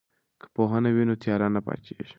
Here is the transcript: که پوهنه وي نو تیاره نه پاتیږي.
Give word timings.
که 0.41 0.45
پوهنه 0.55 0.89
وي 0.95 1.03
نو 1.09 1.15
تیاره 1.23 1.47
نه 1.55 1.61
پاتیږي. 1.65 2.09